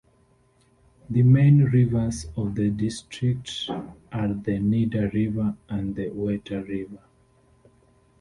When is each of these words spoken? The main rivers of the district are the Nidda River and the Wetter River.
The 1.11 1.21
main 1.21 1.65
rivers 1.65 2.25
of 2.35 2.55
the 2.55 2.71
district 2.71 3.69
are 4.11 4.29
the 4.29 4.57
Nidda 4.57 5.13
River 5.13 5.55
and 5.69 5.93
the 5.95 6.09
Wetter 6.09 6.63
River. 6.63 7.03